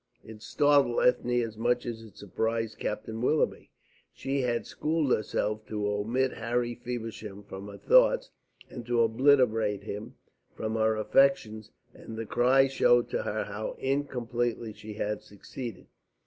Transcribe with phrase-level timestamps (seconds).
[0.23, 3.69] It startled Ethne as much as it surprised Captain Willoughby.
[4.11, 8.31] She had schooled herself to omit Harry Feversham from her thoughts,
[8.67, 10.15] and to obliterate him
[10.55, 15.85] from her affections, and the cry showed to her how incompletely she had succeeded.